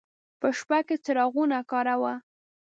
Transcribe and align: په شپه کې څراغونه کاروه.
په 0.39 0.47
شپه 0.57 0.79
کې 0.87 0.95
څراغونه 1.03 1.57
کاروه. 1.71 2.13